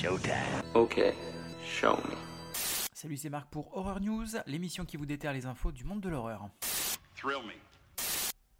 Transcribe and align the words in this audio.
showtime. 0.00 0.62
Ok, 0.74 0.98
show 1.62 1.96
me. 2.08 2.16
Salut, 2.94 3.18
c'est 3.18 3.28
Marc 3.28 3.50
pour 3.50 3.76
Horror 3.76 4.00
News, 4.00 4.26
l'émission 4.46 4.86
qui 4.86 4.96
vous 4.96 5.04
déterre 5.04 5.34
les 5.34 5.44
infos 5.44 5.72
du 5.72 5.84
monde 5.84 6.00
de 6.00 6.08
l'horreur. 6.08 6.48
Thrill 7.14 7.44
me. 7.44 7.52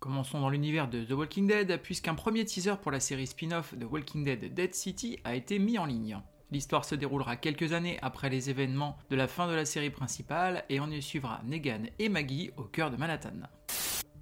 Commençons 0.01 0.41
dans 0.41 0.51
l'univers 0.51 0.89
de 0.89 1.03
The 1.03 1.13
Walking 1.13 1.47
Dead, 1.47 1.81
puisqu'un 1.81 2.15
premier 2.15 2.45
teaser 2.45 2.75
pour 2.83 2.91
la 2.91 3.01
série 3.01 3.27
spin-off 3.27 3.75
The 3.79 3.85
Walking 3.91 4.23
Dead 4.23 4.53
Dead 4.53 4.75
City 4.75 5.19
a 5.25 5.35
été 5.35 5.59
mis 5.59 5.79
en 5.79 5.87
ligne. 5.87 6.21
L'histoire 6.51 6.85
se 6.85 6.95
déroulera 6.95 7.37
quelques 7.37 7.73
années 7.73 7.99
après 8.03 8.29
les 8.29 8.51
événements 8.51 8.99
de 9.09 9.17
la 9.17 9.27
fin 9.27 9.49
de 9.49 9.55
la 9.55 9.65
série 9.65 9.91
principale 9.91 10.65
et 10.69 10.79
on 10.79 10.91
y 10.91 11.01
suivra 11.01 11.41
Negan 11.45 11.85
et 11.99 12.11
Maggie 12.11 12.51
au 12.59 12.65
cœur 12.65 12.91
de 12.91 12.97
Manhattan. 12.97 13.49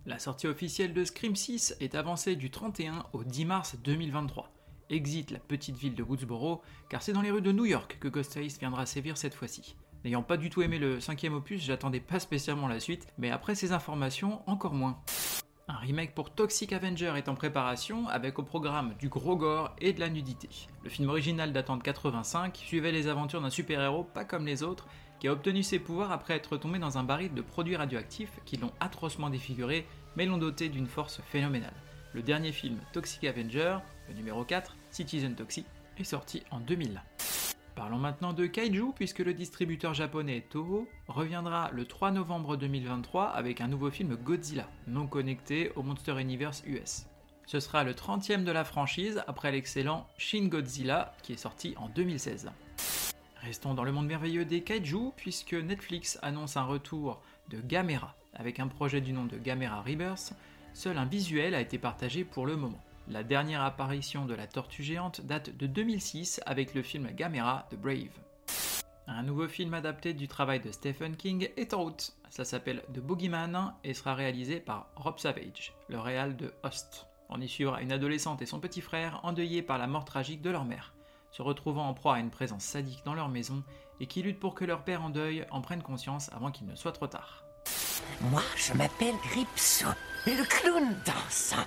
La 0.06 0.20
sortie 0.20 0.46
officielle 0.46 0.92
de 0.92 1.05
Scream 1.05 1.34
6 1.34 1.78
est 1.80 1.96
avancée 1.96 2.37
du 2.37 2.50
31 2.50 3.06
au 3.12 3.24
10 3.24 3.45
mars 3.45 3.77
2023. 3.82 4.52
Exit 4.91 5.30
la 5.30 5.38
petite 5.38 5.77
ville 5.77 5.95
de 5.95 6.02
Woodsboro, 6.02 6.62
car 6.88 7.02
c'est 7.02 7.12
dans 7.12 7.23
les 7.23 7.30
rues 7.30 7.42
de 7.42 7.52
New 7.52 7.66
York 7.66 7.98
que 8.01 8.09
Ghostface 8.09 8.59
viendra 8.59 8.87
sévir 8.87 9.16
cette 9.16 9.34
fois-ci. 9.34 9.77
N'ayant 10.05 10.23
pas 10.23 10.37
du 10.37 10.48
tout 10.48 10.62
aimé 10.62 10.79
le 10.79 11.01
cinquième 11.01 11.34
opus, 11.34 11.62
j'attendais 11.62 12.01
pas 12.01 12.20
spécialement 12.20 12.69
la 12.69 12.80
suite, 12.80 13.06
mais 13.19 13.30
après 13.30 13.55
ces 13.55 13.73
informations, 13.73 14.41
encore 14.46 14.74
moins. 14.74 14.98
Un 15.70 15.77
remake 15.77 16.15
pour 16.15 16.30
Toxic 16.30 16.73
Avenger 16.73 17.12
est 17.16 17.29
en 17.29 17.34
préparation 17.34 18.09
avec 18.09 18.38
au 18.38 18.43
programme 18.43 18.95
du 18.98 19.10
gros 19.10 19.37
gore 19.37 19.77
et 19.79 19.93
de 19.93 20.01
la 20.01 20.09
nudité. 20.09 20.48
Le 20.82 20.88
film 20.88 21.10
original 21.10 21.52
datant 21.52 21.77
de 21.77 21.82
85 21.82 22.57
suivait 22.57 22.91
les 22.91 23.07
aventures 23.07 23.43
d'un 23.43 23.51
super-héros 23.51 24.05
pas 24.05 24.24
comme 24.24 24.46
les 24.46 24.62
autres 24.62 24.87
qui 25.20 25.29
a 25.29 25.32
obtenu 25.32 25.62
ses 25.62 25.79
pouvoirs 25.79 26.10
après 26.10 26.37
être 26.37 26.57
tombé 26.57 26.79
dans 26.79 26.96
un 26.96 27.05
baril 27.05 27.34
de 27.34 27.43
produits 27.43 27.77
radioactifs 27.77 28.40
qui 28.46 28.57
l'ont 28.57 28.73
atrocement 28.80 29.29
défiguré 29.29 29.87
mais 30.16 30.24
l'ont 30.24 30.38
doté 30.38 30.71
d'une 30.71 30.87
force 30.87 31.21
phénoménale. 31.21 31.74
Le 32.15 32.23
dernier 32.23 32.52
film 32.52 32.79
Toxic 32.95 33.24
Avenger, 33.24 33.77
le 34.09 34.15
numéro 34.15 34.45
4, 34.45 34.74
Citizen 34.90 35.34
Toxic, 35.34 35.66
est 35.98 36.04
sorti 36.04 36.42
en 36.50 36.60
2000. 36.60 37.02
Parlons 37.74 37.98
maintenant 37.98 38.32
de 38.32 38.46
Kaiju, 38.46 38.92
puisque 38.94 39.20
le 39.20 39.34
distributeur 39.34 39.94
japonais 39.94 40.44
Toho 40.50 40.88
reviendra 41.06 41.70
le 41.72 41.84
3 41.84 42.10
novembre 42.10 42.56
2023 42.56 43.26
avec 43.26 43.60
un 43.60 43.68
nouveau 43.68 43.90
film 43.90 44.16
Godzilla, 44.16 44.68
non 44.88 45.06
connecté 45.06 45.70
au 45.76 45.82
Monster 45.82 46.20
Universe 46.20 46.62
US. 46.66 47.06
Ce 47.46 47.60
sera 47.60 47.84
le 47.84 47.92
30e 47.92 48.44
de 48.44 48.50
la 48.50 48.64
franchise 48.64 49.22
après 49.26 49.52
l'excellent 49.52 50.06
Shin 50.18 50.48
Godzilla 50.48 51.14
qui 51.22 51.34
est 51.34 51.36
sorti 51.36 51.74
en 51.78 51.88
2016. 51.88 52.50
Restons 53.42 53.74
dans 53.74 53.84
le 53.84 53.92
monde 53.92 54.06
merveilleux 54.06 54.44
des 54.44 54.62
kaiju 54.62 55.12
puisque 55.16 55.54
Netflix 55.54 56.18
annonce 56.22 56.56
un 56.56 56.64
retour 56.64 57.22
de 57.48 57.60
Gamera 57.60 58.16
avec 58.34 58.60
un 58.60 58.66
projet 58.68 59.00
du 59.00 59.12
nom 59.12 59.24
de 59.24 59.38
Gamera 59.38 59.82
Rebirth. 59.82 60.34
Seul 60.74 60.98
un 60.98 61.06
visuel 61.06 61.54
a 61.54 61.60
été 61.60 61.78
partagé 61.78 62.24
pour 62.24 62.44
le 62.44 62.56
moment. 62.56 62.82
La 63.10 63.23
dernière 63.23 63.62
apparition 63.62 64.26
de 64.26 64.34
la 64.34 64.47
tortue 64.47 64.82
géante 64.82 65.22
date 65.22 65.56
de 65.56 65.66
2006 65.66 66.42
avec 66.44 66.75
le 66.75 66.82
film 66.82 67.09
Gamera 67.12 67.66
de 67.70 67.76
Brave. 67.76 68.12
Un 69.06 69.22
nouveau 69.22 69.48
film 69.48 69.72
adapté 69.72 70.12
du 70.12 70.28
travail 70.28 70.60
de 70.60 70.70
Stephen 70.70 71.16
King 71.16 71.48
est 71.56 71.72
en 71.72 71.84
route. 71.84 72.12
Ça 72.28 72.44
s'appelle 72.44 72.82
The 72.92 72.98
Boogeyman 72.98 73.72
et 73.82 73.94
sera 73.94 74.15
réalisé 74.15 74.60
par 74.60 74.91
Rob 74.94 75.19
Savage, 75.19 75.72
le 75.88 75.98
réal 75.98 76.37
de 76.37 76.53
Host. 76.62 77.06
On 77.31 77.41
y 77.41 77.48
suivra 77.48 77.81
une 77.81 77.92
adolescente 77.92 78.42
et 78.42 78.47
son 78.47 78.60
petit 78.60 78.82
frère 78.82 79.20
endeuillés 79.22 79.62
par 79.62 79.78
la 79.78 79.87
mort 79.87 80.04
tragique 80.04 80.43
de 80.43 80.50
leur 80.50 80.66
mère, 80.66 80.93
se 81.31 81.41
retrouvant 81.41 81.88
en 81.88 81.94
proie 81.94 82.16
à 82.16 82.20
une 82.20 82.31
présence 82.31 82.65
sadique 82.65 83.06
dans 83.06 83.15
leur 83.15 83.31
maison 83.31 83.65
et 84.00 84.06
qui 84.06 84.20
luttent 84.20 84.41
pour 84.41 84.54
que 84.54 84.66
leur 84.66 84.84
père 84.84 85.03
en 85.03 85.09
deuil 85.09 85.47
en 85.50 85.62
prenne 85.62 85.82
conscience 85.82 86.31
avant 86.34 86.50
qu'il 86.50 86.66
ne 86.66 86.76
soit 86.76 86.93
trop 86.93 87.06
tard. 87.06 87.43
Moi, 88.31 88.43
je 88.54 88.75
m'appelle 88.75 89.15
Gripsou, 89.31 89.87
le 90.26 90.44
clown 90.47 90.94
dansant. 91.06 91.65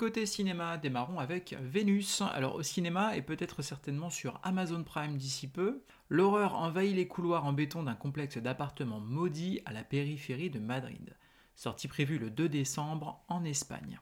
Côté 0.00 0.24
cinéma, 0.24 0.78
démarrons 0.78 1.18
avec 1.18 1.54
Vénus. 1.60 2.22
Alors 2.22 2.54
au 2.54 2.62
cinéma 2.62 3.18
et 3.18 3.20
peut-être 3.20 3.60
certainement 3.60 4.08
sur 4.08 4.40
Amazon 4.42 4.82
Prime 4.82 5.18
d'ici 5.18 5.46
peu, 5.46 5.82
l'horreur 6.08 6.54
envahit 6.54 6.96
les 6.96 7.06
couloirs 7.06 7.44
en 7.44 7.52
béton 7.52 7.82
d'un 7.82 7.96
complexe 7.96 8.38
d'appartements 8.38 8.98
maudits 8.98 9.60
à 9.66 9.74
la 9.74 9.84
périphérie 9.84 10.48
de 10.48 10.58
Madrid. 10.58 11.14
Sortie 11.54 11.86
prévue 11.86 12.18
le 12.18 12.30
2 12.30 12.48
décembre 12.48 13.22
en 13.28 13.44
Espagne. 13.44 14.00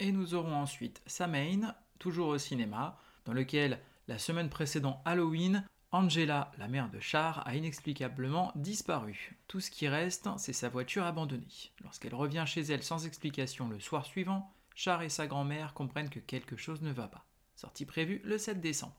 Et 0.00 0.10
nous 0.10 0.34
aurons 0.34 0.56
ensuite 0.56 1.00
Samhain, 1.06 1.76
toujours 2.00 2.26
au 2.26 2.38
cinéma, 2.38 2.98
dans 3.24 3.32
lequel 3.32 3.78
la 4.08 4.18
semaine 4.18 4.50
précédant 4.50 5.00
Halloween, 5.04 5.64
Angela, 5.92 6.50
la 6.58 6.66
mère 6.66 6.90
de 6.90 6.98
Char, 6.98 7.46
a 7.46 7.54
inexplicablement 7.54 8.50
disparu. 8.56 9.36
Tout 9.46 9.60
ce 9.60 9.70
qui 9.70 9.86
reste, 9.86 10.28
c'est 10.38 10.52
sa 10.52 10.68
voiture 10.68 11.04
abandonnée. 11.04 11.70
Lorsqu'elle 11.84 12.16
revient 12.16 12.46
chez 12.48 12.62
elle 12.62 12.82
sans 12.82 13.06
explication 13.06 13.68
le 13.68 13.78
soir 13.78 14.04
suivant, 14.04 14.52
Char 14.82 15.02
et 15.02 15.10
sa 15.10 15.26
grand-mère 15.26 15.74
comprennent 15.74 16.08
que 16.08 16.20
quelque 16.20 16.56
chose 16.56 16.80
ne 16.80 16.90
va 16.90 17.06
pas. 17.06 17.26
Sortie 17.54 17.84
prévue 17.84 18.22
le 18.24 18.38
7 18.38 18.62
décembre. 18.62 18.96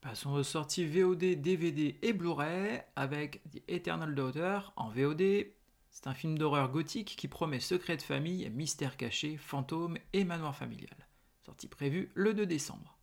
Passons 0.00 0.30
aux 0.30 0.42
sorties 0.42 0.86
VOD, 0.86 1.34
DVD 1.34 1.98
et 2.00 2.14
Blu-ray 2.14 2.80
avec 2.96 3.42
The 3.50 3.62
Eternal 3.68 4.14
Daughter 4.14 4.60
en 4.74 4.88
VOD. 4.88 5.48
C'est 5.90 6.06
un 6.06 6.14
film 6.14 6.38
d'horreur 6.38 6.70
gothique 6.70 7.14
qui 7.14 7.28
promet 7.28 7.60
secret 7.60 7.98
de 7.98 8.02
famille, 8.02 8.48
mystère 8.48 8.96
caché, 8.96 9.36
fantôme 9.36 9.98
et 10.14 10.24
manoir 10.24 10.56
familial. 10.56 10.96
Sortie 11.44 11.68
prévue 11.68 12.10
le 12.14 12.32
2 12.32 12.46
décembre. 12.46 12.98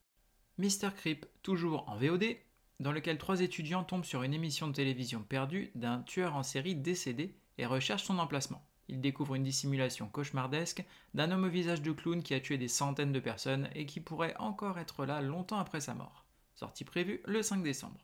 Mr. 0.57 0.89
Creep, 0.97 1.27
toujours 1.43 1.87
en 1.87 1.95
VOD, 1.95 2.37
dans 2.79 2.91
lequel 2.91 3.19
trois 3.19 3.41
étudiants 3.41 3.83
tombent 3.83 4.03
sur 4.03 4.23
une 4.23 4.33
émission 4.33 4.67
de 4.67 4.73
télévision 4.73 5.21
perdue 5.21 5.69
d'un 5.75 6.01
tueur 6.01 6.35
en 6.35 6.41
série 6.41 6.73
décédé 6.73 7.37
et 7.59 7.67
recherchent 7.67 8.05
son 8.05 8.17
emplacement 8.17 8.67
il 8.89 8.99
découvre 8.99 9.35
une 9.35 9.43
dissimulation 9.43 10.07
cauchemardesque 10.07 10.83
d'un 11.13 11.31
homme 11.31 11.45
au 11.45 11.49
visage 11.49 11.81
de 11.81 11.91
clown 11.91 12.21
qui 12.21 12.33
a 12.33 12.39
tué 12.39 12.57
des 12.57 12.67
centaines 12.67 13.13
de 13.13 13.19
personnes 13.19 13.69
et 13.75 13.85
qui 13.85 13.99
pourrait 13.99 14.35
encore 14.39 14.79
être 14.79 15.05
là 15.05 15.21
longtemps 15.21 15.59
après 15.59 15.79
sa 15.79 15.93
mort. 15.93 16.25
Sortie 16.55 16.83
prévue 16.83 17.21
le 17.25 17.41
5 17.41 17.63
décembre. 17.63 17.99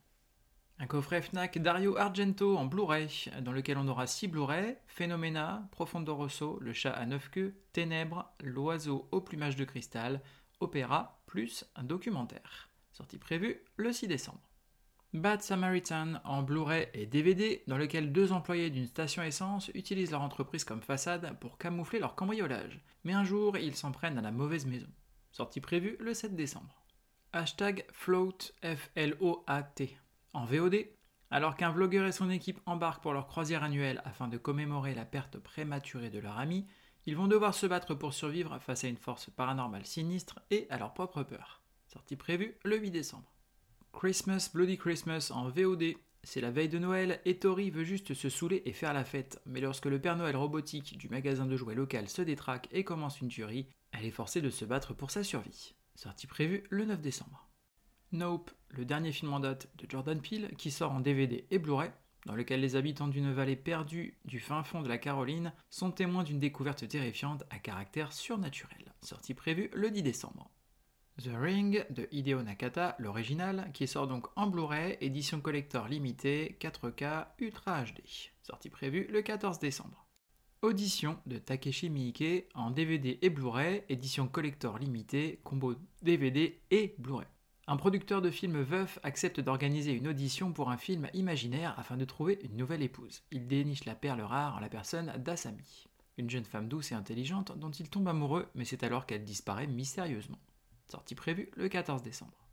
Un 0.78 0.88
coffret 0.88 1.22
Fnac 1.22 1.58
Dario 1.58 1.98
Argento 1.98 2.58
en 2.58 2.66
Blu-ray, 2.66 3.32
dans 3.42 3.52
lequel 3.52 3.78
on 3.78 3.88
aura 3.88 4.08
6 4.08 4.28
Blu-ray, 4.28 4.78
Phenomena, 4.88 5.68
Profondo 5.72 6.16
Rosso, 6.16 6.60
Le 6.62 6.74
chat 6.74 6.92
à 6.92 7.06
neuf 7.06 7.30
queues, 7.30 7.56
Ténèbres, 7.74 8.32
L'oiseau 8.44 9.08
au 9.12 9.22
plumage 9.22 9.56
de 9.56 9.66
cristal, 9.66 10.22
Opéra, 10.60 11.22
plus 11.26 11.66
un 11.76 11.84
documentaire. 11.84 12.70
Sortie 12.92 13.18
prévue 13.18 13.62
le 13.78 13.92
6 13.92 14.08
décembre. 14.08 14.45
Bad 15.16 15.42
Samaritan 15.42 16.16
en 16.24 16.44
Blu-ray 16.44 16.90
et 16.94 17.06
DVD, 17.06 17.64
dans 17.68 17.78
lequel 17.78 18.12
deux 18.12 18.32
employés 18.32 18.70
d'une 18.70 18.88
station 18.88 19.24
essence 19.24 19.72
utilisent 19.74 20.12
leur 20.12 20.22
entreprise 20.22 20.64
comme 20.64 20.82
façade 20.82 21.38
pour 21.40 21.58
camoufler 21.58 22.00
leur 22.00 22.16
cambriolage. 22.16 22.82
Mais 23.04 23.14
un 23.14 23.24
jour, 23.24 23.58
ils 23.58 23.76
s'en 23.76 23.92
prennent 23.92 24.18
à 24.18 24.22
la 24.22 24.32
mauvaise 24.32 24.66
maison. 24.66 24.90
Sortie 25.32 25.62
prévue 25.62 25.96
le 26.00 26.14
7 26.14 26.36
décembre. 26.36 26.86
Hashtag 27.34 27.86
Float, 27.92 28.38
F-L-O-A-T. 28.64 29.98
En 30.34 30.46
VOD, 30.46 30.86
alors 31.32 31.56
qu'un 31.56 31.72
vlogueur 31.72 32.06
et 32.06 32.12
son 32.12 32.30
équipe 32.30 32.60
embarquent 32.66 33.04
pour 33.04 33.14
leur 33.14 33.28
croisière 33.28 33.64
annuelle 33.64 34.02
afin 34.06 34.28
de 34.28 34.38
commémorer 34.38 34.96
la 34.96 35.06
perte 35.06 35.38
prématurée 35.38 36.10
de 36.10 36.20
leur 36.20 36.38
ami, 36.38 36.66
ils 37.06 37.16
vont 37.16 37.28
devoir 37.28 37.54
se 37.54 37.68
battre 37.68 37.94
pour 37.94 38.14
survivre 38.14 38.58
face 38.60 38.84
à 38.84 38.88
une 38.88 38.98
force 38.98 39.30
paranormale 39.30 39.86
sinistre 39.86 40.40
et 40.50 40.68
à 40.70 40.78
leur 40.78 40.94
propre 40.94 41.24
peur. 41.24 41.62
Sortie 41.88 42.16
prévue 42.16 42.58
le 42.64 42.78
8 42.78 42.92
décembre. 42.92 43.35
Christmas 43.96 44.50
Bloody 44.54 44.78
Christmas 44.78 45.32
en 45.34 45.48
VOD. 45.48 45.94
C'est 46.24 46.42
la 46.42 46.52
veille 46.52 46.68
de 46.68 46.80
Noël 46.80 47.22
et 47.24 47.40
Tori 47.40 47.70
veut 47.70 47.86
juste 47.86 48.14
se 48.14 48.28
saouler 48.28 48.62
et 48.66 48.74
faire 48.74 48.94
la 48.94 49.06
fête. 49.06 49.42
Mais 49.46 49.62
lorsque 49.62 49.86
le 49.86 50.02
Père 50.02 50.18
Noël 50.18 50.36
robotique 50.36 50.98
du 50.98 51.08
magasin 51.08 51.46
de 51.46 51.56
jouets 51.56 51.76
local 51.76 52.10
se 52.10 52.22
détraque 52.22 52.68
et 52.74 52.84
commence 52.84 53.22
une 53.22 53.30
tuerie, 53.30 53.70
elle 53.94 54.06
est 54.06 54.12
forcée 54.12 54.42
de 54.42 54.50
se 54.50 54.66
battre 54.66 54.94
pour 54.94 55.12
sa 55.12 55.24
survie. 55.24 55.76
Sortie 55.96 56.28
prévue 56.28 56.66
le 56.70 56.84
9 56.84 57.02
décembre. 57.02 57.48
Nope, 58.12 58.52
le 58.68 58.84
dernier 58.84 59.14
film 59.14 59.32
en 59.32 59.40
date 59.40 59.70
de 59.78 59.90
Jordan 59.90 60.22
Peele 60.22 60.52
qui 60.58 60.72
sort 60.72 60.92
en 60.92 61.00
DVD 61.00 61.48
et 61.50 61.58
Blu-ray, 61.58 61.90
dans 62.26 62.36
lequel 62.36 62.60
les 62.60 62.76
habitants 62.76 63.08
d'une 63.08 63.32
vallée 63.32 63.56
perdue 63.56 64.20
du 64.26 64.42
fin 64.42 64.64
fond 64.64 64.82
de 64.82 64.90
la 64.90 64.98
Caroline 64.98 65.54
sont 65.70 65.92
témoins 65.92 66.24
d'une 66.24 66.40
découverte 66.40 66.86
terrifiante 66.86 67.46
à 67.50 67.60
caractère 67.60 68.12
surnaturel. 68.12 68.94
Sortie 69.02 69.34
prévue 69.34 69.70
le 69.74 69.90
10 69.90 70.04
décembre. 70.04 70.52
The 71.24 71.32
Ring 71.34 71.86
de 71.92 72.10
Hideo 72.12 72.44
Nakata, 72.44 72.98
l'original, 73.00 73.72
qui 73.74 73.88
sort 73.88 74.06
donc 74.08 74.28
en 74.36 74.48
Blu-ray, 74.48 74.98
édition 75.00 75.40
collector 75.40 75.88
limitée, 75.88 76.58
4K 76.60 77.28
Ultra 77.40 77.84
HD, 77.84 78.02
sortie 78.44 78.70
prévue 78.70 79.08
le 79.10 79.22
14 79.22 79.60
décembre. 79.60 80.06
Audition 80.62 81.18
de 81.26 81.38
Takeshi 81.38 81.90
Miike 81.90 82.50
en 82.54 82.70
DVD 82.70 83.18
et 83.22 83.30
Blu-ray, 83.30 83.84
édition 83.88 84.28
collector 84.28 84.78
limitée, 84.78 85.40
combo 85.46 85.76
DVD 86.02 86.60
et 86.72 86.96
Blu-ray. 86.98 87.28
Un 87.68 87.78
producteur 87.78 88.22
de 88.22 88.30
films 88.30 88.62
veuf 88.62 89.00
accepte 89.04 89.40
d'organiser 89.40 89.94
une 89.94 90.10
audition 90.10 90.52
pour 90.52 90.70
un 90.70 90.78
film 90.78 91.08
imaginaire 91.14 91.80
afin 91.80 91.96
de 91.96 92.04
trouver 92.04 92.40
une 92.44 92.58
nouvelle 92.58 92.84
épouse. 92.84 93.24
Il 93.32 93.48
déniche 93.48 93.86
la 93.86 93.96
perle 93.96 94.22
rare 94.22 94.58
en 94.58 94.60
la 94.60 94.70
personne 94.70 95.14
d'Asami, 95.20 95.88
une 96.18 96.30
jeune 96.30 96.44
femme 96.44 96.68
douce 96.68 96.92
et 96.92 96.96
intelligente 96.96 97.58
dont 97.58 97.72
il 97.72 97.90
tombe 97.90 98.10
amoureux, 98.10 98.48
mais 98.54 98.66
c'est 98.66 98.84
alors 98.84 99.06
qu'elle 99.06 99.24
disparaît 99.24 99.66
mystérieusement 99.68 100.40
sortie 100.88 101.16
prévue 101.16 101.50
le 101.56 101.70
14 101.70 102.02
décembre. 102.02 102.46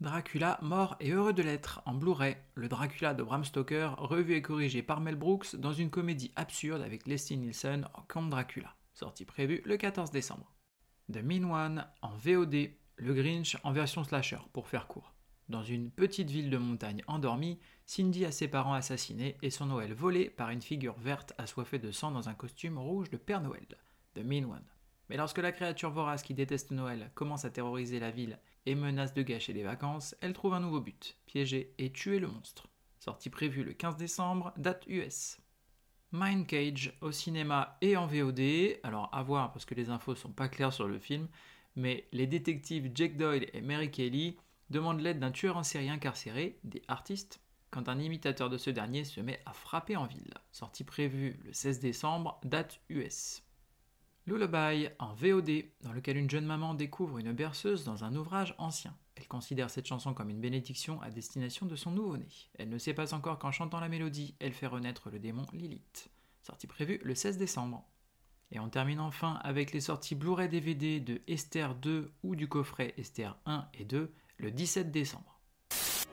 Dracula, 0.00 0.58
mort 0.60 0.96
et 1.00 1.10
heureux 1.12 1.32
de 1.32 1.42
l'être, 1.42 1.80
en 1.86 1.94
Blu-ray, 1.94 2.36
le 2.54 2.68
Dracula 2.68 3.14
de 3.14 3.22
Bram 3.22 3.44
Stoker, 3.44 3.94
revu 3.96 4.34
et 4.34 4.42
corrigé 4.42 4.82
par 4.82 5.00
Mel 5.00 5.14
Brooks 5.14 5.56
dans 5.56 5.72
une 5.72 5.90
comédie 5.90 6.32
absurde 6.36 6.82
avec 6.82 7.06
Leslie 7.06 7.36
Nielsen 7.36 7.88
en 7.94 8.02
Comte 8.02 8.30
Dracula, 8.30 8.74
sortie 8.92 9.24
prévue 9.24 9.62
le 9.64 9.76
14 9.76 10.10
décembre. 10.10 10.52
The 11.12 11.22
Mean 11.22 11.44
One, 11.44 11.86
en 12.02 12.16
VOD, 12.16 12.70
le 12.96 13.14
Grinch 13.14 13.56
en 13.62 13.72
version 13.72 14.04
slasher, 14.04 14.40
pour 14.52 14.68
faire 14.68 14.88
court. 14.88 15.14
Dans 15.48 15.62
une 15.62 15.90
petite 15.90 16.30
ville 16.30 16.50
de 16.50 16.58
montagne 16.58 17.02
endormie, 17.06 17.60
Cindy 17.86 18.24
a 18.24 18.32
ses 18.32 18.48
parents 18.48 18.74
assassinés 18.74 19.36
et 19.42 19.50
son 19.50 19.66
Noël 19.66 19.92
volé 19.92 20.30
par 20.30 20.50
une 20.50 20.62
figure 20.62 20.98
verte 20.98 21.34
assoiffée 21.38 21.78
de 21.78 21.90
sang 21.92 22.10
dans 22.10 22.28
un 22.28 22.34
costume 22.34 22.78
rouge 22.78 23.10
de 23.10 23.18
Père 23.18 23.42
Noël, 23.42 23.66
The 24.14 24.24
Mean 24.24 24.44
One. 24.44 24.64
Mais 25.08 25.16
lorsque 25.16 25.38
la 25.38 25.52
créature 25.52 25.90
vorace 25.90 26.22
qui 26.22 26.34
déteste 26.34 26.70
Noël 26.70 27.10
commence 27.14 27.44
à 27.44 27.50
terroriser 27.50 28.00
la 28.00 28.10
ville 28.10 28.38
et 28.66 28.74
menace 28.74 29.14
de 29.14 29.22
gâcher 29.22 29.52
les 29.52 29.62
vacances, 29.62 30.14
elle 30.20 30.32
trouve 30.32 30.54
un 30.54 30.60
nouveau 30.60 30.80
but, 30.80 31.18
piéger 31.26 31.74
et 31.78 31.92
tuer 31.92 32.18
le 32.18 32.28
monstre. 32.28 32.68
Sortie 32.98 33.30
prévue 33.30 33.64
le 33.64 33.74
15 33.74 33.96
décembre, 33.96 34.52
date 34.56 34.84
US. 34.86 35.38
Mind 36.12 36.46
Cage 36.46 36.96
au 37.00 37.12
cinéma 37.12 37.76
et 37.80 37.96
en 37.96 38.06
VOD, 38.06 38.78
alors 38.82 39.10
à 39.12 39.22
voir 39.22 39.52
parce 39.52 39.64
que 39.64 39.74
les 39.74 39.90
infos 39.90 40.14
sont 40.14 40.32
pas 40.32 40.48
claires 40.48 40.72
sur 40.72 40.88
le 40.88 40.98
film, 40.98 41.28
mais 41.76 42.08
les 42.12 42.26
détectives 42.26 42.90
Jake 42.94 43.16
Doyle 43.16 43.50
et 43.52 43.60
Mary 43.60 43.90
Kelly 43.90 44.38
demandent 44.70 45.00
l'aide 45.00 45.18
d'un 45.18 45.32
tueur 45.32 45.56
en 45.56 45.62
série 45.62 45.90
incarcéré, 45.90 46.58
des 46.64 46.82
artistes, 46.88 47.40
quand 47.70 47.88
un 47.88 47.98
imitateur 47.98 48.48
de 48.48 48.56
ce 48.56 48.70
dernier 48.70 49.04
se 49.04 49.20
met 49.20 49.42
à 49.44 49.52
frapper 49.52 49.96
en 49.96 50.06
ville. 50.06 50.32
Sortie 50.52 50.84
prévue 50.84 51.38
le 51.44 51.52
16 51.52 51.80
décembre, 51.80 52.40
date 52.44 52.80
US. 52.88 53.43
Lullaby 54.26 54.88
en 54.98 55.12
VOD, 55.12 55.64
dans 55.82 55.92
lequel 55.92 56.16
une 56.16 56.30
jeune 56.30 56.46
maman 56.46 56.72
découvre 56.72 57.18
une 57.18 57.32
berceuse 57.32 57.84
dans 57.84 58.04
un 58.04 58.16
ouvrage 58.16 58.54
ancien. 58.56 58.96
Elle 59.16 59.28
considère 59.28 59.68
cette 59.68 59.86
chanson 59.86 60.14
comme 60.14 60.30
une 60.30 60.40
bénédiction 60.40 61.00
à 61.02 61.10
destination 61.10 61.66
de 61.66 61.76
son 61.76 61.90
nouveau-né. 61.90 62.26
Elle 62.58 62.70
ne 62.70 62.78
sait 62.78 62.94
pas 62.94 63.12
encore 63.12 63.38
qu'en 63.38 63.52
chantant 63.52 63.80
la 63.80 63.90
mélodie, 63.90 64.34
elle 64.40 64.54
fait 64.54 64.66
renaître 64.66 65.10
le 65.10 65.18
démon 65.18 65.44
Lilith. 65.52 66.08
Sortie 66.42 66.66
prévue 66.66 67.00
le 67.04 67.14
16 67.14 67.36
décembre. 67.36 67.84
Et 68.50 68.58
on 68.58 68.70
termine 68.70 69.00
enfin 69.00 69.40
avec 69.42 69.72
les 69.72 69.80
sorties 69.80 70.14
Blu-ray 70.14 70.48
DVD 70.48 71.00
de 71.00 71.20
Esther 71.26 71.74
2 71.74 72.10
ou 72.22 72.34
du 72.34 72.48
coffret 72.48 72.94
Esther 72.96 73.36
1 73.44 73.68
et 73.74 73.84
2 73.84 74.10
le 74.38 74.50
17 74.50 74.90
décembre. 74.90 75.40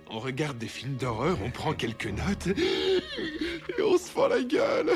On 0.09 0.19
regarde 0.19 0.57
des 0.57 0.67
films 0.67 0.97
d'horreur, 0.97 1.37
on 1.41 1.51
prend 1.51 1.73
quelques 1.73 2.07
notes 2.07 2.47
et 2.47 3.81
on 3.81 3.97
se 3.97 4.09
fend 4.09 4.27
la 4.27 4.43
gueule. 4.43 4.91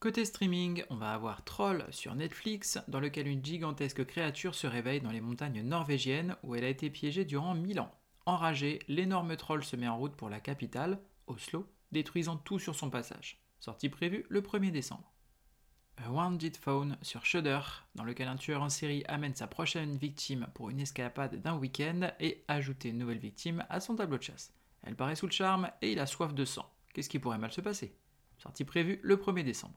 Côté 0.00 0.24
streaming, 0.24 0.82
on 0.88 0.96
va 0.96 1.12
avoir 1.12 1.44
Troll 1.44 1.84
sur 1.90 2.14
Netflix, 2.14 2.78
dans 2.88 3.00
lequel 3.00 3.28
une 3.28 3.44
gigantesque 3.44 4.06
créature 4.06 4.54
se 4.54 4.66
réveille 4.66 5.02
dans 5.02 5.10
les 5.10 5.20
montagnes 5.20 5.60
norvégiennes 5.60 6.36
où 6.42 6.54
elle 6.54 6.64
a 6.64 6.70
été 6.70 6.88
piégée 6.88 7.26
durant 7.26 7.54
1000 7.54 7.80
ans. 7.80 7.94
Enragé, 8.24 8.78
l'énorme 8.88 9.36
troll 9.36 9.62
se 9.62 9.76
met 9.76 9.88
en 9.88 9.98
route 9.98 10.16
pour 10.16 10.30
la 10.30 10.40
capitale, 10.40 11.02
Oslo, 11.26 11.70
détruisant 11.92 12.38
tout 12.38 12.58
sur 12.58 12.74
son 12.74 12.88
passage. 12.88 13.42
Sortie 13.58 13.90
prévue 13.90 14.24
le 14.30 14.40
1er 14.40 14.70
décembre. 14.70 15.12
A 15.98 16.10
Wounded 16.10 16.56
Phone 16.56 16.96
sur 17.02 17.26
Shudder, 17.26 17.60
dans 17.94 18.04
lequel 18.04 18.28
un 18.28 18.36
tueur 18.36 18.62
en 18.62 18.70
série 18.70 19.04
amène 19.06 19.34
sa 19.34 19.48
prochaine 19.48 19.98
victime 19.98 20.46
pour 20.54 20.70
une 20.70 20.80
escapade 20.80 21.42
d'un 21.42 21.58
week-end 21.58 22.10
et 22.20 22.42
ajoute 22.48 22.86
une 22.86 22.96
nouvelle 22.96 23.18
victime 23.18 23.66
à 23.68 23.80
son 23.80 23.96
tableau 23.96 24.16
de 24.16 24.22
chasse. 24.22 24.54
Elle 24.82 24.96
paraît 24.96 25.16
sous 25.16 25.26
le 25.26 25.32
charme 25.32 25.70
et 25.82 25.92
il 25.92 25.98
a 25.98 26.06
soif 26.06 26.32
de 26.32 26.46
sang. 26.46 26.72
Qu'est-ce 26.94 27.10
qui 27.10 27.18
pourrait 27.18 27.36
mal 27.36 27.52
se 27.52 27.60
passer? 27.60 27.94
Sortie 28.38 28.64
prévue 28.64 28.98
le 29.02 29.18
1er 29.18 29.44
décembre. 29.44 29.76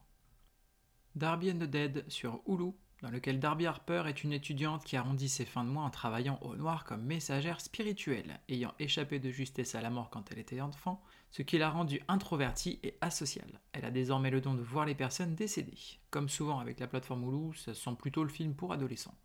Darby 1.15 1.51
and 1.51 1.59
the 1.59 1.69
Dead 1.69 2.05
sur 2.07 2.41
Hulu, 2.47 2.71
dans 3.03 3.11
lequel 3.11 3.39
Darby 3.39 3.67
Harper 3.67 4.03
est 4.07 4.23
une 4.23 4.33
étudiante 4.33 4.83
qui 4.83 4.97
arrondit 4.97 5.29
ses 5.29 5.45
fins 5.45 5.63
de 5.63 5.69
mois 5.69 5.83
en 5.83 5.91
travaillant 5.91 6.39
au 6.41 6.55
noir 6.55 6.85
comme 6.85 7.03
messagère 7.03 7.61
spirituelle, 7.61 8.39
ayant 8.49 8.73
échappé 8.79 9.19
de 9.19 9.29
justesse 9.29 9.75
à 9.75 9.81
la 9.81 9.91
mort 9.91 10.09
quand 10.09 10.31
elle 10.31 10.39
était 10.39 10.61
enfant, 10.61 11.03
ce 11.29 11.43
qui 11.43 11.59
l'a 11.59 11.69
rendue 11.69 12.01
introvertie 12.07 12.79
et 12.81 12.97
asociale. 13.01 13.61
Elle 13.73 13.85
a 13.85 13.91
désormais 13.91 14.31
le 14.31 14.41
don 14.41 14.55
de 14.55 14.61
voir 14.61 14.85
les 14.85 14.95
personnes 14.95 15.35
décédées. 15.35 15.99
Comme 16.09 16.29
souvent 16.29 16.57
avec 16.57 16.79
la 16.79 16.87
plateforme 16.87 17.23
Hulu, 17.23 17.55
ça 17.55 17.75
sent 17.75 17.95
plutôt 17.99 18.23
le 18.23 18.29
film 18.29 18.55
pour 18.55 18.73
adolescents. 18.73 19.17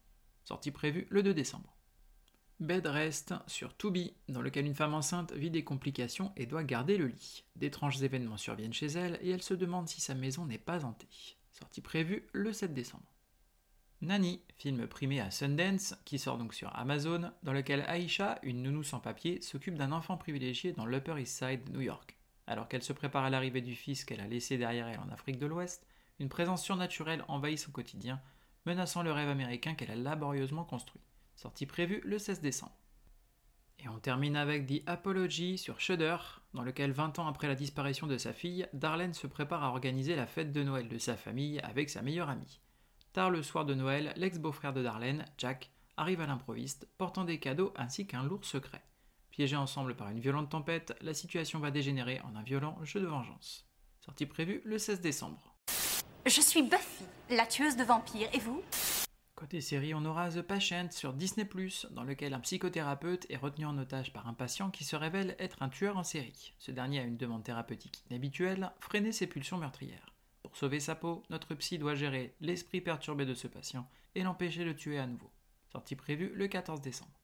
Sortie 0.45 0.73
prévue 0.73 1.07
le 1.09 1.23
2 1.23 1.33
décembre. 1.33 1.75
Bed 2.61 2.87
Rest 2.87 3.33
sur 3.47 3.75
Tubi, 3.77 4.13
dans 4.29 4.43
lequel 4.43 4.67
une 4.67 4.75
femme 4.75 4.95
enceinte 4.95 5.33
vit 5.33 5.51
des 5.51 5.65
complications 5.65 6.33
et 6.37 6.45
doit 6.45 6.65
garder 6.65 6.99
le 6.99 7.07
lit. 7.07 7.45
D'étranges 7.57 8.03
événements 8.03 8.37
surviennent 8.37 8.73
chez 8.75 8.89
elle 8.89 9.19
et 9.23 9.31
elle 9.31 9.43
se 9.43 9.55
demande 9.55 9.89
si 9.89 10.01
sa 10.03 10.15
maison 10.15 10.45
n'est 10.45 10.59
pas 10.59 10.85
hantée 10.85 11.38
sortie 11.53 11.81
prévue 11.81 12.27
le 12.33 12.53
7 12.53 12.73
décembre. 12.73 13.15
Nani, 14.01 14.41
film 14.57 14.87
primé 14.87 15.21
à 15.21 15.33
Sundance, 15.33 15.97
qui 16.05 16.21
sort 16.21 16.39
donc 16.39 16.55
sur 16.55 16.75
Amazon, 16.77 17.33
dans 17.43 17.53
lequel 17.53 17.85
Aisha, 17.89 18.39
une 18.45 18.63
nounou 18.63 18.85
sans 18.85 19.01
papier, 19.01 19.41
s'occupe 19.41 19.75
d'un 19.75 19.91
enfant 19.91 20.17
privilégié 20.17 20.73
dans 20.73 20.87
l'Upper 20.87 21.21
East 21.21 21.37
Side 21.37 21.65
de 21.65 21.73
New 21.73 21.81
York. 21.81 22.17
Alors 22.47 22.69
qu'elle 22.69 22.85
se 22.85 22.93
prépare 22.93 23.25
à 23.25 23.31
l'arrivée 23.31 23.61
du 23.61 23.75
fils 23.75 24.05
qu'elle 24.05 24.21
a 24.21 24.29
laissé 24.29 24.57
derrière 24.57 24.87
elle 24.87 25.01
en 25.01 25.11
Afrique 25.11 25.39
de 25.39 25.47
l'Ouest, 25.47 25.87
une 26.21 26.29
présence 26.29 26.65
surnaturelle 26.65 27.25
envahit 27.27 27.59
son 27.59 27.73
quotidien, 27.73 28.21
menaçant 28.67 29.03
le 29.03 29.13
rêve 29.13 29.29
américain 29.29 29.75
qu'elle 29.75 29.91
a 29.91 29.97
laborieusement 29.97 30.65
construit. 30.65 31.03
Sortie 31.35 31.67
prévue 31.67 32.01
le 32.05 32.19
16 32.19 32.41
décembre. 32.41 32.77
Et 33.81 33.89
on 33.89 33.99
termine 33.99 34.37
avec 34.37 34.67
The 34.67 34.83
Apology 34.87 35.59
sur 35.59 35.81
Shudder, 35.81 36.17
dans 36.55 36.63
lequel 36.63 36.93
20 36.93 37.19
ans 37.19 37.27
après 37.27 37.49
la 37.49 37.55
disparition 37.55 38.07
de 38.07 38.17
sa 38.17 38.33
fille, 38.33 38.67
Darlene 38.73 39.15
se 39.15 39.27
prépare 39.27 39.63
à 39.63 39.71
organiser 39.71 40.17
la 40.17 40.27
fête 40.27 40.53
de 40.53 40.63
Noël 40.63 40.89
de 40.89 40.99
sa 40.99 41.17
famille 41.17 41.61
avec 41.61 41.91
sa 41.91 42.03
meilleure 42.03 42.31
amie. 42.31 42.61
Tard 43.13 43.31
le 43.31 43.43
soir 43.43 43.65
de 43.65 43.75
Noël, 43.75 44.13
l'ex-beau-frère 44.17 44.73
de 44.73 44.83
Darlene, 44.83 45.25
Jack, 45.39 45.71
arrive 45.97 46.21
à 46.21 46.27
l'improviste, 46.27 46.89
portant 46.97 47.25
des 47.25 47.41
cadeaux 47.41 47.73
ainsi 47.77 48.07
qu'un 48.07 48.23
lourd 48.23 48.45
secret. 48.45 48.83
Piégés 49.31 49.57
ensemble 49.57 49.95
par 49.95 50.09
une 50.09 50.21
violente 50.21 50.51
tempête, 50.51 50.97
la 51.01 51.15
situation 51.15 51.59
va 51.59 51.71
dégénérer 51.71 52.21
en 52.23 52.35
un 52.37 52.43
violent 52.43 52.79
jeu 52.85 53.01
de 53.01 53.07
vengeance. 53.07 53.67
Sortie 54.01 54.27
prévue 54.27 54.63
le 54.65 54.79
16 54.79 55.01
décembre. 55.01 55.55
Je 56.27 56.41
suis 56.41 56.63
Buffy, 56.63 57.05
la 57.31 57.47
tueuse 57.47 57.77
de 57.77 57.85
vampires, 57.85 58.29
et 58.33 58.39
vous? 58.39 58.63
Côté 59.39 59.61
série, 59.61 59.95
on 59.95 60.05
aura 60.05 60.31
The 60.31 60.43
Patient 60.43 60.89
sur 60.91 61.13
Disney⁇ 61.13 61.47
dans 61.93 62.03
lequel 62.03 62.35
un 62.35 62.41
psychothérapeute 62.41 63.25
est 63.31 63.37
retenu 63.37 63.67
en 63.67 63.79
otage 63.79 64.13
par 64.13 64.27
un 64.27 64.35
patient 64.35 64.69
qui 64.69 64.83
se 64.83 64.97
révèle 64.97 65.37
être 65.39 65.63
un 65.63 65.69
tueur 65.69 65.97
en 65.97 66.03
série. 66.03 66.55
Ce 66.59 66.73
dernier 66.73 66.99
a 66.99 67.05
une 67.05 67.17
demande 67.17 67.45
thérapeutique 67.45 68.03
inhabituelle, 68.11 68.73
freiner 68.81 69.13
ses 69.13 69.29
pulsions 69.29 69.57
meurtrières. 69.57 70.13
Pour 70.43 70.57
sauver 70.57 70.81
sa 70.81 70.97
peau, 70.97 71.23
notre 71.31 71.55
psy 71.55 71.79
doit 71.79 71.95
gérer 71.95 72.35
l'esprit 72.41 72.81
perturbé 72.81 73.27
de 73.27 73.35
ce 73.35 73.47
patient 73.47 73.89
et 74.17 74.25
l'empêcher 74.25 74.65
de 74.65 74.73
tuer 74.73 74.99
à 74.99 75.07
nouveau. 75.07 75.31
Sortie 75.71 75.95
prévue 75.95 76.33
le 76.35 76.49
14 76.49 76.81
décembre. 76.81 77.21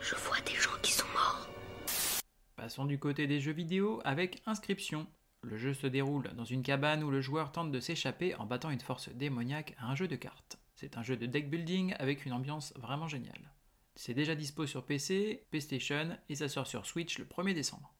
Je 0.00 0.14
vois 0.14 0.40
des 0.42 0.54
gens 0.54 0.78
qui 0.82 0.92
sont 0.92 1.08
morts. 1.14 1.48
Passons 2.54 2.84
du 2.84 3.00
côté 3.00 3.26
des 3.26 3.40
jeux 3.40 3.50
vidéo 3.50 4.00
avec 4.04 4.40
Inscription. 4.46 5.08
Le 5.42 5.58
jeu 5.58 5.74
se 5.74 5.88
déroule 5.88 6.30
dans 6.36 6.44
une 6.44 6.62
cabane 6.62 7.02
où 7.02 7.10
le 7.10 7.20
joueur 7.20 7.50
tente 7.50 7.72
de 7.72 7.80
s'échapper 7.80 8.36
en 8.36 8.46
battant 8.46 8.70
une 8.70 8.78
force 8.78 9.08
démoniaque 9.08 9.74
à 9.78 9.88
un 9.88 9.96
jeu 9.96 10.06
de 10.06 10.14
cartes. 10.14 10.60
C'est 10.84 10.98
un 10.98 11.02
jeu 11.02 11.16
de 11.16 11.24
deck 11.24 11.48
building 11.48 11.94
avec 11.98 12.26
une 12.26 12.34
ambiance 12.34 12.74
vraiment 12.76 13.08
géniale. 13.08 13.50
C'est 13.94 14.12
déjà 14.12 14.34
dispo 14.34 14.66
sur 14.66 14.84
PC, 14.84 15.46
PlayStation 15.48 16.18
et 16.28 16.34
ça 16.34 16.46
sort 16.46 16.66
sur 16.66 16.84
Switch 16.84 17.18
le 17.18 17.24
1er 17.24 17.54
décembre. 17.54 17.94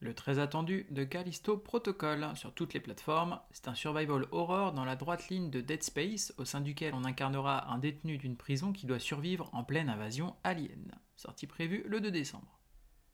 Le 0.00 0.12
très 0.12 0.38
attendu 0.38 0.86
de 0.90 1.04
Callisto 1.04 1.56
Protocol 1.56 2.28
sur 2.34 2.52
toutes 2.52 2.74
les 2.74 2.80
plateformes, 2.80 3.40
c'est 3.52 3.68
un 3.68 3.74
survival 3.74 4.26
horror 4.32 4.74
dans 4.74 4.84
la 4.84 4.96
droite 4.96 5.30
ligne 5.30 5.48
de 5.48 5.62
Dead 5.62 5.82
Space 5.82 6.34
au 6.36 6.44
sein 6.44 6.60
duquel 6.60 6.92
on 6.92 7.06
incarnera 7.06 7.72
un 7.72 7.78
détenu 7.78 8.18
d'une 8.18 8.36
prison 8.36 8.74
qui 8.74 8.84
doit 8.84 8.98
survivre 8.98 9.48
en 9.54 9.64
pleine 9.64 9.88
invasion 9.88 10.36
alien. 10.44 10.92
Sortie 11.16 11.46
prévue 11.46 11.84
le 11.86 12.02
2 12.02 12.10
décembre. 12.10 12.60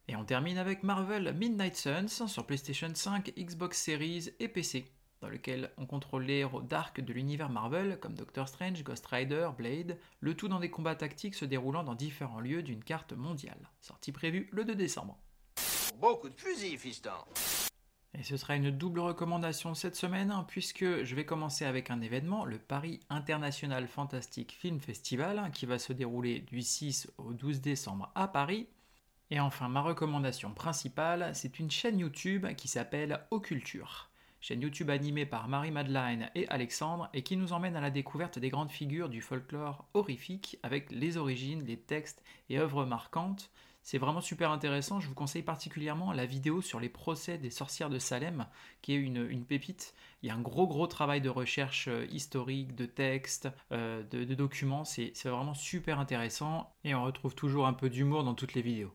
Et 0.09 0.17
on 0.17 0.25
termine 0.25 0.59
avec 0.59 0.83
Marvel 0.83 1.33
Midnight 1.33 1.77
Suns 1.77 2.27
sur 2.27 2.45
PlayStation 2.45 2.93
5, 2.93 3.35
Xbox 3.37 3.81
Series 3.81 4.31
et 4.41 4.49
PC 4.49 4.96
dans 5.21 5.29
lequel 5.29 5.71
on 5.77 5.87
contrôle 5.87 6.25
les 6.25 6.39
héros 6.39 6.63
dark 6.63 7.01
de 7.01 7.13
l'univers 7.13 7.51
Marvel, 7.51 7.99
comme 8.01 8.15
Doctor 8.15 8.49
Strange, 8.49 8.83
Ghost 8.83 9.07
Rider, 9.07 9.49
Blade, 9.57 9.99
le 10.21 10.35
tout 10.35 10.49
dans 10.49 10.61
des 10.61 10.71
combats 10.71 10.95
tactiques 10.95 11.35
se 11.35 11.45
déroulant 11.45 11.85
dans 11.85 11.95
différents 11.95 12.41
lieux 12.41 12.63
d'une 12.63 12.85
carte 12.85 13.13
mondiale. 13.13 13.71
Sortie 13.81 14.13
prévue 14.13 14.49
le 14.53 14.65
2 14.65 14.75
décembre. 14.75 15.19
Beaucoup 15.99 16.29
de 16.29 16.39
fusils, 16.39 16.79
fiston 16.79 17.11
et 18.19 18.23
ce 18.23 18.37
sera 18.39 18.57
une 18.57 18.71
double 18.71 19.01
recommandation 19.01 19.75
cette 19.75 19.97
semaine, 19.97 20.31
hein, 20.31 20.47
puisque 20.49 21.05
je 21.05 21.15
vais 21.15 21.27
commencer 21.27 21.67
avec 21.67 21.91
un 21.91 22.01
événement, 22.01 22.47
le 22.47 22.59
Paris 22.59 23.01
International 23.11 23.87
Fantastic 23.87 24.53
Film 24.53 24.81
Festival, 24.81 25.39
hein, 25.39 25.51
qui 25.51 25.67
va 25.67 25.79
se 25.79 25.93
dérouler 25.93 26.41
du 26.41 26.63
6 26.63 27.11
au 27.19 27.35
12 27.35 27.61
décembre 27.61 28.11
à 28.15 28.27
Paris. 28.27 28.69
Et 29.31 29.39
enfin, 29.39 29.69
ma 29.69 29.83
recommandation 29.83 30.55
principale, 30.55 31.31
c'est 31.35 31.59
une 31.59 31.71
chaîne 31.71 31.99
YouTube 31.99 32.47
qui 32.57 32.69
s'appelle 32.69 33.21
Occulture 33.31 34.09
chaîne 34.41 34.61
YouTube 34.61 34.91
animée 34.91 35.27
par 35.27 35.49
Marie-Madeleine 35.49 36.31
et 36.35 36.49
Alexandre 36.49 37.09
et 37.15 37.23
qui 37.23 37.37
nous 37.37 37.53
emmène 37.53 37.77
à 37.77 37.81
la 37.81 37.91
découverte 37.91 38.39
des 38.39 38.49
grandes 38.49 38.71
figures 38.71 39.09
du 39.09 39.21
folklore 39.21 39.87
horrifique 39.95 40.59
avec 40.63 40.91
les 40.91 41.17
origines, 41.17 41.65
les 41.65 41.77
textes 41.77 42.23
et 42.49 42.59
œuvres 42.59 42.85
marquantes. 42.85 43.51
C'est 43.83 43.99
vraiment 43.99 44.21
super 44.21 44.51
intéressant, 44.51 44.99
je 44.99 45.07
vous 45.07 45.15
conseille 45.15 45.45
particulièrement 45.45 46.13
la 46.13 46.27
vidéo 46.27 46.61
sur 46.61 46.81
les 46.81 46.89
procès 46.89 47.39
des 47.39 47.51
sorcières 47.51 47.89
de 47.89 48.01
Salem, 48.01 48.47
qui 48.83 48.95
est 48.95 48.97
une, 48.97 49.45
pépite. 49.45 49.95
Il 50.23 50.29
y 50.29 50.31
a 50.31 50.35
un 50.35 50.41
gros 50.41 50.67
gros 50.67 50.89
travail 50.89 51.21
de 51.21 51.29
recherche 51.29 51.87
euh, 51.87 52.05
historique, 52.11 52.75
de 52.75 52.87
textes, 52.87 53.49
euh, 53.71 54.03
de, 54.11 54.25
de 54.25 54.35
documents, 54.35 54.85
c'est 54.85 55.13
vraiment 55.25 55.55
super 55.55 56.01
intéressant 56.01 56.75
et 56.83 56.97
on 56.97 57.05
retrouve 57.05 57.37
toujours 57.37 57.69
un 57.69 57.75
peu 57.75 57.89
d'humour 57.89 58.25
dans 58.25 58.35
toutes 58.35 58.55
les 58.55 58.63
vidéos. 58.63 58.93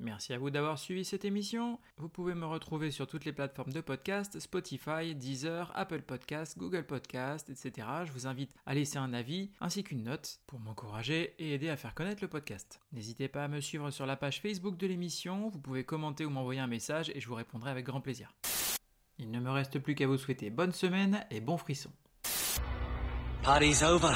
Merci 0.00 0.32
à 0.32 0.38
vous 0.38 0.50
d'avoir 0.50 0.78
suivi 0.78 1.04
cette 1.04 1.24
émission. 1.24 1.80
Vous 1.96 2.08
pouvez 2.08 2.34
me 2.34 2.46
retrouver 2.46 2.92
sur 2.92 3.08
toutes 3.08 3.24
les 3.24 3.32
plateformes 3.32 3.72
de 3.72 3.80
podcast, 3.80 4.38
Spotify, 4.38 5.14
Deezer, 5.14 5.72
Apple 5.74 6.02
Podcast, 6.02 6.56
Google 6.56 6.84
Podcast, 6.84 7.50
etc. 7.50 7.86
Je 8.04 8.12
vous 8.12 8.28
invite 8.28 8.54
à 8.64 8.74
laisser 8.74 8.98
un 8.98 9.12
avis 9.12 9.50
ainsi 9.60 9.82
qu'une 9.82 10.04
note 10.04 10.40
pour 10.46 10.60
m'encourager 10.60 11.34
et 11.38 11.54
aider 11.54 11.68
à 11.68 11.76
faire 11.76 11.94
connaître 11.94 12.22
le 12.22 12.28
podcast. 12.28 12.80
N'hésitez 12.92 13.26
pas 13.26 13.44
à 13.44 13.48
me 13.48 13.60
suivre 13.60 13.90
sur 13.90 14.06
la 14.06 14.16
page 14.16 14.40
Facebook 14.40 14.76
de 14.76 14.86
l'émission, 14.86 15.48
vous 15.48 15.58
pouvez 15.58 15.82
commenter 15.82 16.24
ou 16.24 16.30
m'envoyer 16.30 16.60
un 16.60 16.68
message 16.68 17.10
et 17.14 17.20
je 17.20 17.26
vous 17.26 17.34
répondrai 17.34 17.70
avec 17.70 17.84
grand 17.84 18.00
plaisir. 18.00 18.32
Il 19.18 19.32
ne 19.32 19.40
me 19.40 19.50
reste 19.50 19.80
plus 19.80 19.96
qu'à 19.96 20.06
vous 20.06 20.16
souhaiter 20.16 20.50
bonne 20.50 20.72
semaine 20.72 21.24
et 21.30 21.40
bon 21.40 21.56
frisson. 21.56 21.90
Party's 23.42 23.82
over. 23.82 24.14